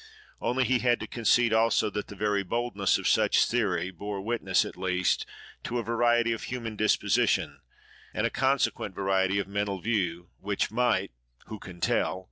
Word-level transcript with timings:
Only, 0.41 0.63
he 0.63 0.79
had 0.79 0.99
to 1.01 1.05
concede 1.05 1.53
also, 1.53 1.91
that 1.91 2.07
the 2.07 2.15
very 2.15 2.41
boldness 2.41 2.97
of 2.97 3.07
such 3.07 3.45
theory 3.45 3.91
bore 3.91 4.19
witness, 4.19 4.65
at 4.65 4.75
least, 4.75 5.27
to 5.65 5.77
a 5.77 5.83
variety 5.83 6.31
of 6.31 6.45
human 6.45 6.75
disposition 6.75 7.59
and 8.11 8.25
a 8.25 8.31
consequent 8.31 8.95
variety 8.95 9.37
of 9.37 9.47
mental 9.47 9.79
view, 9.79 10.29
which 10.39 10.71
might—who 10.71 11.59
can 11.59 11.79
tell? 11.81 12.19